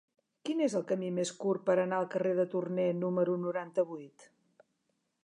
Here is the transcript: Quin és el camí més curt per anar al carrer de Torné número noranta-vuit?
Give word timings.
Quin 0.47 0.61
és 0.67 0.75
el 0.79 0.85
camí 0.91 1.09
més 1.17 1.33
curt 1.43 1.63
per 1.67 1.75
anar 1.83 1.99
al 2.03 2.09
carrer 2.15 2.33
de 2.39 2.45
Torné 2.55 2.87
número 3.05 3.37
noranta-vuit? 3.45 4.27